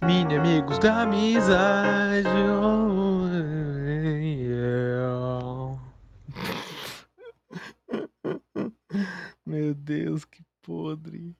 [0.00, 2.28] Mini amigos da amizade.
[2.62, 2.98] oh.
[9.46, 11.34] Meu Deus, que podre.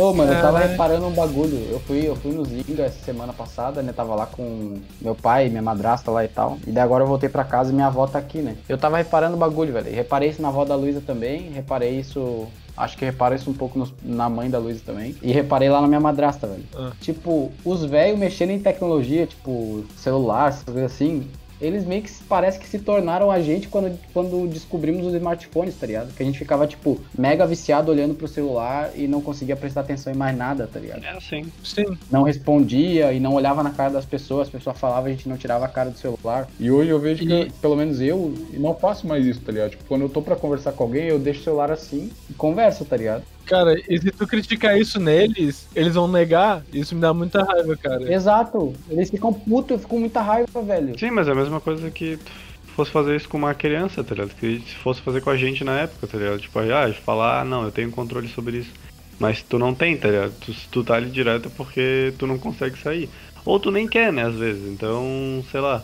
[0.00, 1.56] Ô, mano, eu tava reparando um bagulho.
[1.70, 3.92] Eu fui, eu fui no Zinga essa semana passada, né?
[3.92, 6.56] Tava lá com meu pai, minha madrasta lá e tal.
[6.66, 8.56] E daí agora eu voltei pra casa e minha avó tá aqui, né?
[8.68, 9.94] Eu tava reparando o bagulho, velho.
[9.94, 11.50] Reparei isso na avó da Luísa também.
[11.50, 12.46] Reparei isso.
[12.76, 15.14] Acho que reparei isso um pouco nos- na mãe da Luísa também.
[15.20, 16.64] E reparei lá na minha madrasta, velho.
[16.74, 16.92] Ah.
[17.00, 21.26] Tipo, os velhos mexendo em tecnologia, tipo, celular, essas coisas assim.
[21.60, 25.86] Eles meio que parece que se tornaram a gente quando, quando descobrimos os smartphones, tá
[25.86, 26.14] ligado?
[26.14, 30.12] Que a gente ficava, tipo, mega viciado olhando pro celular e não conseguia prestar atenção
[30.12, 31.04] em mais nada, tá ligado?
[31.04, 31.50] É assim.
[31.62, 31.84] Sim.
[32.10, 35.36] Não respondia e não olhava na cara das pessoas, as pessoas falavam, a gente não
[35.36, 36.48] tirava a cara do celular.
[36.58, 39.70] E hoje eu vejo que, E- pelo menos eu, não faço mais isso, tá ligado?
[39.72, 42.08] Tipo, quando eu tô pra conversar com alguém, eu deixo o celular assim.
[42.28, 43.24] E conversa, tá ligado?
[43.50, 46.62] Cara, e se tu criticar isso neles, eles vão negar.
[46.72, 48.14] Isso me dá muita raiva, cara.
[48.14, 48.72] Exato.
[48.88, 50.96] Eles ficam putos, eu fico com muita raiva, velho.
[50.96, 52.30] Sim, mas é a mesma coisa que tu
[52.76, 54.36] fosse fazer isso com uma criança, tá ligado?
[54.36, 56.38] Que se fosse fazer com a gente na época, tá ligado?
[56.38, 58.70] Tipo, ah, falar, ah, não, eu tenho controle sobre isso.
[59.18, 60.32] Mas tu não tem, tá ligado?
[60.38, 63.10] Tu, se tu tá ali direto é porque tu não consegue sair.
[63.44, 64.64] Ou tu nem quer, né, às vezes.
[64.72, 65.82] Então, sei lá.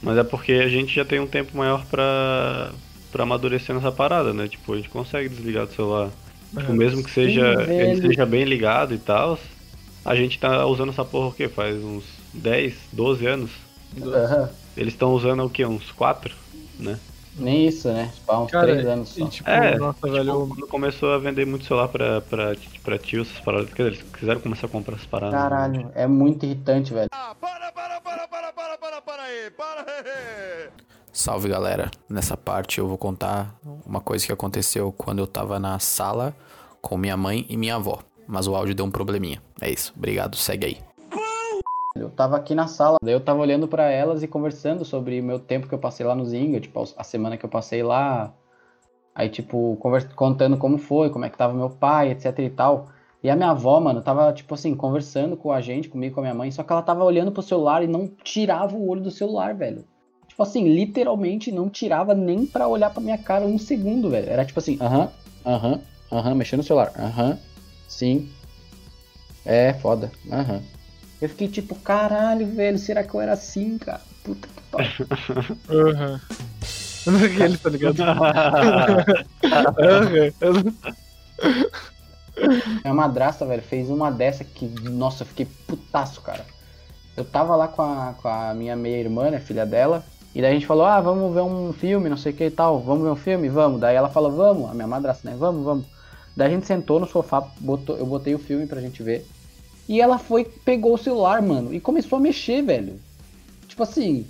[0.00, 2.70] Mas é porque a gente já tem um tempo maior pra,
[3.10, 4.46] pra amadurecer nessa parada, né?
[4.46, 6.08] Tipo, a gente consegue desligar do celular.
[6.56, 9.38] Tipo, mesmo que seja, Sim, ele seja bem ligado e tal,
[10.04, 11.48] a gente tá usando essa porra o quê?
[11.48, 13.50] Faz uns 10, 12 anos.
[14.02, 14.50] Aham.
[14.76, 15.64] Eles estão usando o quê?
[15.64, 16.34] Uns 4,
[16.78, 16.98] né?
[17.36, 18.10] Nem isso, né?
[18.14, 19.24] Tipo, há uns Cara, três anos só.
[19.26, 20.48] E tipo, É, nossa, Tipo, velho.
[20.48, 24.12] quando começou a vender muito celular pra, pra, pra tio, essas paradas, quer dizer, eles
[24.18, 25.34] quiseram começar a comprar essas paradas.
[25.34, 25.38] né?
[25.40, 27.08] Caralho, é muito irritante, velho.
[31.16, 33.54] Salve galera, nessa parte eu vou contar
[33.86, 36.34] uma coisa que aconteceu quando eu tava na sala
[36.82, 39.40] com minha mãe e minha avó, mas o áudio deu um probleminha.
[39.60, 40.78] É isso, obrigado, segue aí.
[41.94, 45.22] Eu tava aqui na sala, daí eu tava olhando pra elas e conversando sobre o
[45.22, 48.34] meu tempo que eu passei lá no Zinga, tipo, a semana que eu passei lá.
[49.14, 49.78] Aí, tipo,
[50.16, 52.88] contando como foi, como é que tava meu pai, etc e tal.
[53.22, 56.24] E a minha avó, mano, tava, tipo assim, conversando com a gente, comigo com a
[56.24, 59.12] minha mãe, só que ela tava olhando pro celular e não tirava o olho do
[59.12, 59.84] celular, velho.
[60.34, 64.28] Tipo assim, literalmente não tirava nem pra olhar pra minha cara um segundo, velho.
[64.28, 65.08] Era tipo assim, aham,
[65.46, 65.80] aham,
[66.10, 67.38] aham, mexendo no celular, aham,
[67.86, 68.28] sim.
[69.44, 70.60] É, foda, aham.
[71.22, 74.00] Eu fiquei tipo, caralho, velho, será que eu era assim, cara?
[74.24, 75.06] Puta que pariu.
[75.70, 76.20] Aham.
[77.24, 78.02] Aquele, tá ligado?
[79.78, 80.32] Aham.
[82.82, 86.44] Minha madrasta, velho, fez uma dessa que, nossa, eu fiquei putaço, cara.
[87.16, 90.54] Eu tava lá com a, com a minha meia-irmã, né, filha dela, e daí a
[90.54, 93.10] gente falou, ah, vamos ver um filme, não sei o que e tal, vamos ver
[93.10, 93.48] um filme?
[93.48, 93.80] Vamos.
[93.80, 95.86] Daí ela falou, vamos, a minha madrasta, né, vamos, vamos.
[96.36, 99.24] Daí a gente sentou no sofá, botou, eu botei o filme pra gente ver,
[99.88, 102.98] e ela foi, pegou o celular, mano, e começou a mexer, velho.
[103.68, 104.26] Tipo assim,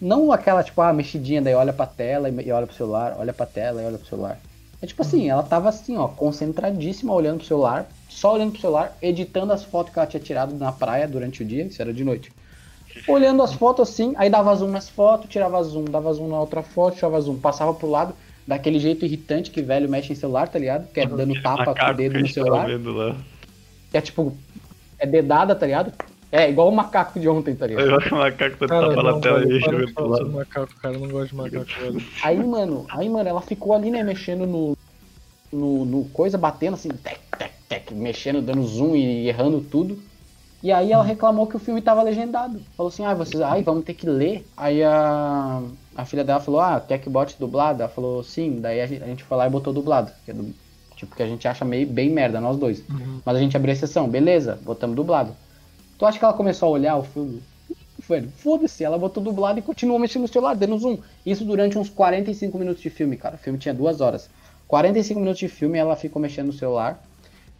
[0.00, 3.32] não aquela, tipo, ah, mexidinha, daí olha pra tela e e olha pro celular, olha
[3.32, 4.38] pra tela e olha pro celular.
[4.82, 8.96] É tipo assim, ela tava assim, ó, concentradíssima olhando pro celular, só olhando pro celular,
[9.02, 12.02] editando as fotos que ela tinha tirado na praia durante o dia, isso era de
[12.02, 12.32] noite.
[13.06, 16.62] Olhando as fotos assim, aí dava zoom nas fotos, tirava zoom, dava zoom na outra
[16.62, 18.14] foto, tirava zoom, passava pro lado,
[18.46, 20.88] daquele jeito irritante que velho mexe em celular, tá ligado?
[20.92, 22.66] Que é dando tapa com o dedo no tava celular.
[22.66, 23.16] vendo lá.
[23.90, 24.36] Que é tipo,
[24.98, 25.92] é dedada, tá ligado?
[26.32, 27.86] É, igual o macaco de ontem, tá ligado?
[27.88, 30.30] Eu acho que o macaco tá Cara, tapa na tela e jogando pro lado.
[30.30, 30.94] macaco, cara.
[30.94, 32.02] Eu não gosto de macaco, velho.
[32.22, 34.78] Aí, mano, aí, mano, ela ficou ali, né, mexendo no,
[35.52, 39.98] no, no coisa, batendo assim, tec, tec, tec, mexendo, dando zoom e errando tudo.
[40.62, 42.60] E aí ela reclamou que o filme tava legendado.
[42.76, 44.46] Falou assim, ah, vocês, ai, vamos ter que ler.
[44.56, 45.62] Aí a,
[45.96, 47.82] a filha dela falou, ah, quer que bote dublado?
[47.82, 48.60] Ela falou, sim.
[48.60, 50.12] Daí a gente, a gente foi lá e botou dublado.
[50.24, 50.54] Que é do,
[50.96, 52.80] tipo, que a gente acha meio bem merda, nós dois.
[52.90, 53.20] Uhum.
[53.24, 55.34] Mas a gente abriu exceção, beleza, botamos dublado.
[55.98, 57.42] Tu acha que ela começou a olhar o filme?
[58.36, 60.98] Foda-se, ela botou dublado e continuou mexendo no celular, dando zoom.
[61.24, 63.36] Isso durante uns 45 minutos de filme, cara.
[63.36, 64.28] O filme tinha duas horas.
[64.66, 67.02] 45 minutos de filme ela ficou mexendo no celular.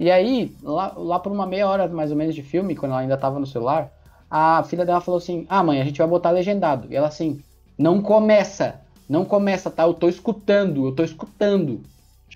[0.01, 3.03] E aí, lá, lá por uma meia hora mais ou menos de filme, quando ela
[3.03, 3.93] ainda tava no celular,
[4.31, 6.89] a filha dela falou assim: Ah, mãe, a gente vai botar legendado.
[6.91, 7.39] E ela assim:
[7.77, 9.83] Não começa, não começa, tá?
[9.83, 11.83] Eu tô escutando, eu tô escutando.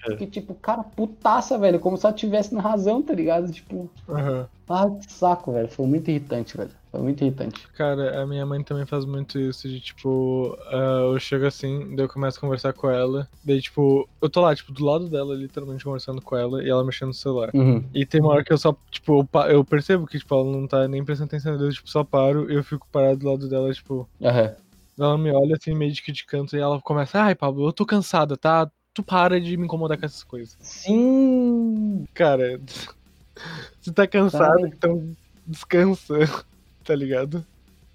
[0.07, 0.17] É.
[0.17, 3.51] Que tipo, cara, putaça, velho, como se ela tivesse na razão, tá ligado?
[3.51, 4.49] Tipo, Aham.
[4.69, 5.69] ah, que saco, velho.
[5.69, 6.71] Foi muito irritante, velho.
[6.91, 7.67] Foi muito irritante.
[7.73, 12.05] Cara, a minha mãe também faz muito isso, de tipo, ah, eu chego assim, daí
[12.05, 15.35] eu começo a conversar com ela, daí tipo, eu tô lá, tipo, do lado dela,
[15.35, 17.51] literalmente conversando com ela, e ela mexendo no celular.
[17.53, 17.83] Uhum.
[17.93, 20.69] E tem uma hora que eu só, tipo, eu, eu percebo que, tipo, ela não
[20.69, 23.73] tá nem prestando atenção, eu, tipo, só paro e eu fico parado do lado dela,
[23.73, 24.55] tipo, Aham.
[24.97, 27.73] ela me olha assim, meio de que de canto, e ela começa, ai, Pablo, eu
[27.73, 28.71] tô cansada, tá?
[28.95, 30.57] Tu para de me incomodar com essas coisas.
[30.61, 32.05] Sim.
[32.15, 32.61] Cara,
[33.83, 34.69] você tá cansado, Tá.
[34.69, 35.15] então
[35.45, 36.15] descansa,
[36.85, 37.45] tá ligado?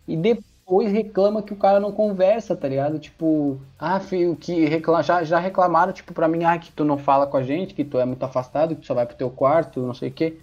[0.06, 3.00] E depois reclama que o cara não conversa, tá ligado?
[3.00, 4.68] Tipo, ah, filho, que
[5.04, 7.86] já, já reclamaram, tipo, pra mim, ah, que tu não fala com a gente, que
[7.86, 10.38] tu é muito afastado, que tu só vai pro teu quarto, não sei o quê.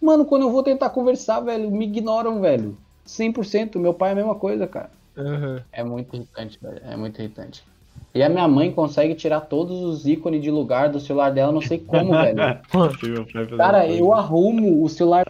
[0.00, 2.76] Mano, quando eu vou tentar conversar, velho, me ignoram, velho.
[3.06, 3.78] 100%.
[3.78, 4.90] Meu pai é a mesma coisa, cara.
[5.16, 5.62] Aham.
[5.72, 6.80] É muito irritante, velho.
[6.84, 7.64] É muito irritante.
[8.14, 11.60] E a minha mãe consegue tirar todos os ícones de lugar do celular dela, não
[11.60, 12.36] sei como, velho.
[13.56, 15.26] Cara, eu arrumo o celular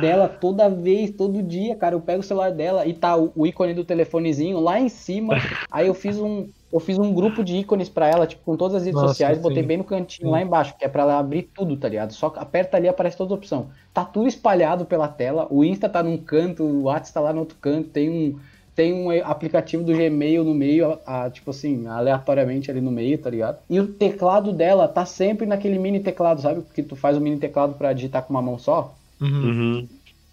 [0.00, 1.94] dela toda vez, todo dia, cara.
[1.94, 5.34] Eu pego o celular dela e tá o, o ícone do telefonezinho lá em cima.
[5.70, 8.76] Aí eu fiz um, eu fiz um grupo de ícones pra ela, tipo, com todas
[8.76, 9.68] as redes Nossa, sociais, botei sim.
[9.68, 10.32] bem no cantinho Sim.
[10.32, 12.14] lá embaixo, que é pra ela abrir tudo, tá ligado?
[12.14, 13.68] Só aperta ali aparece toda a opção.
[13.92, 15.46] Tá tudo espalhado pela tela.
[15.50, 18.38] O Insta tá num canto, o WhatsApp tá lá no outro canto, tem um
[18.74, 23.18] tem um aplicativo do Gmail no meio, a- a- tipo assim, aleatoriamente ali no meio,
[23.18, 23.58] tá ligado?
[23.68, 26.62] E o teclado dela tá sempre naquele mini teclado, sabe?
[26.62, 28.94] Porque tu faz o mini teclado pra digitar com uma mão só.
[29.20, 29.28] Uhum.
[29.28, 29.88] Uhum.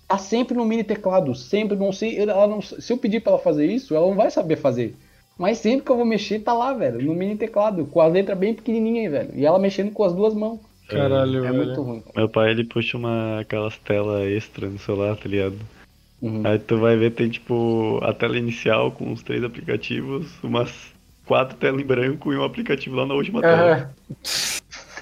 [0.07, 3.41] Tá sempre no mini teclado, sempre, não sei, ela não, se eu pedir pra ela
[3.41, 4.95] fazer isso, ela não vai saber fazer.
[5.37, 8.35] Mas sempre que eu vou mexer, tá lá, velho, no mini teclado, com a letra
[8.35, 9.29] bem pequenininha, velho.
[9.35, 10.59] E ela mexendo com as duas mãos.
[10.87, 11.65] Caralho, É velho.
[11.65, 12.03] muito ruim.
[12.15, 15.55] Meu pai, ele puxa uma, aquelas telas extra no celular, tá ligado?
[16.21, 16.45] Uhum.
[16.45, 20.93] Aí tu vai ver, tem tipo a tela inicial com os três aplicativos, umas
[21.25, 23.73] quatro telas em branco e um aplicativo lá na última tela.
[23.73, 23.93] Aham.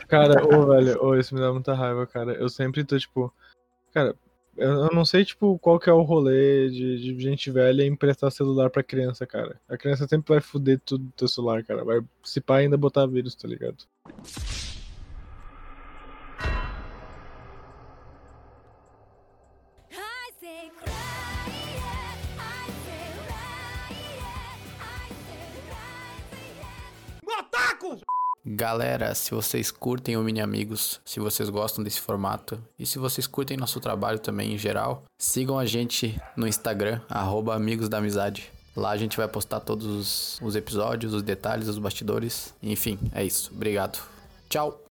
[0.08, 2.34] Cara, ô, velho, ô, isso me dá muita raiva, cara.
[2.34, 3.34] Eu sempre tô, tipo.
[3.94, 4.16] Cara,
[4.56, 8.32] eu, eu não sei, tipo, qual que é o rolê de, de gente velha emprestar
[8.32, 9.60] celular pra criança, cara.
[9.68, 11.84] A criança sempre vai foder tudo do teu celular, cara.
[11.84, 13.86] Vai se pá ainda botar vírus, tá ligado?
[28.50, 33.28] Galera, se vocês curtem o Mini Amigos, se vocês gostam desse formato e se vocês
[33.28, 38.50] curtem nosso trabalho também em geral, sigam a gente no Instagram, arroba Amigos da Amizade.
[38.74, 42.54] Lá a gente vai postar todos os, os episódios, os detalhes, os bastidores.
[42.64, 43.52] Enfim, é isso.
[43.54, 44.02] Obrigado.
[44.48, 44.82] Tchau!